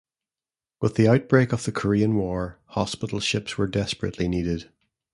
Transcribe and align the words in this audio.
With 0.81 0.95
the 0.95 1.07
outbreak 1.07 1.53
of 1.53 1.63
the 1.63 1.71
Korean 1.71 2.15
War, 2.15 2.57
hospital 2.69 3.19
ships 3.19 3.59
were 3.59 3.67
desperately 3.67 4.27
needed. 4.27 4.67